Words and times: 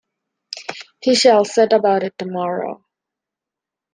He 0.99 1.13
shall 1.13 1.45
set 1.45 1.73
about 1.73 2.01
it 2.01 2.17
tomorrow. 2.17 2.83